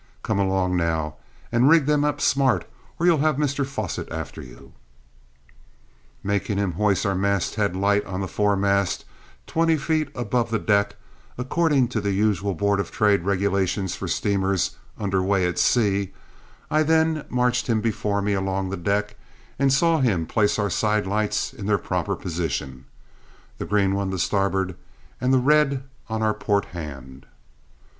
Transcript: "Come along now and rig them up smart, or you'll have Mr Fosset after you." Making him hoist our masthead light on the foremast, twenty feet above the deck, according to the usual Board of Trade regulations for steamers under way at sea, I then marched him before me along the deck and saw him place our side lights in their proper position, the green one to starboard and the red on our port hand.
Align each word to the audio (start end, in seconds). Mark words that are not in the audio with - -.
"Come 0.23 0.39
along 0.39 0.77
now 0.77 1.17
and 1.51 1.69
rig 1.69 1.85
them 1.85 2.03
up 2.03 2.19
smart, 2.19 2.67
or 2.99 3.05
you'll 3.05 3.19
have 3.19 3.35
Mr 3.35 3.63
Fosset 3.63 4.09
after 4.11 4.41
you." 4.41 4.73
Making 6.23 6.57
him 6.57 6.71
hoist 6.71 7.05
our 7.05 7.13
masthead 7.13 7.75
light 7.75 8.03
on 8.07 8.19
the 8.19 8.27
foremast, 8.27 9.05
twenty 9.45 9.77
feet 9.77 10.09
above 10.15 10.49
the 10.49 10.57
deck, 10.57 10.95
according 11.37 11.87
to 11.89 12.01
the 12.01 12.13
usual 12.13 12.55
Board 12.55 12.79
of 12.79 12.89
Trade 12.89 13.21
regulations 13.25 13.93
for 13.95 14.07
steamers 14.07 14.75
under 14.97 15.21
way 15.21 15.45
at 15.47 15.59
sea, 15.59 16.11
I 16.71 16.81
then 16.81 17.23
marched 17.29 17.67
him 17.67 17.79
before 17.79 18.23
me 18.23 18.33
along 18.33 18.69
the 18.71 18.77
deck 18.77 19.15
and 19.59 19.71
saw 19.71 19.99
him 19.99 20.25
place 20.25 20.57
our 20.57 20.71
side 20.71 21.05
lights 21.05 21.53
in 21.53 21.67
their 21.67 21.77
proper 21.77 22.15
position, 22.15 22.85
the 23.59 23.65
green 23.67 23.93
one 23.93 24.09
to 24.09 24.17
starboard 24.17 24.75
and 25.21 25.31
the 25.31 25.37
red 25.37 25.83
on 26.09 26.23
our 26.23 26.33
port 26.33 26.65
hand. 26.73 27.27